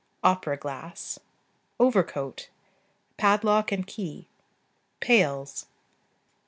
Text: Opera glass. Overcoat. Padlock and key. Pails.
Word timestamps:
Opera 0.23 0.57
glass. 0.57 1.19
Overcoat. 1.79 2.49
Padlock 3.17 3.71
and 3.71 3.85
key. 3.85 4.27
Pails. 4.99 5.67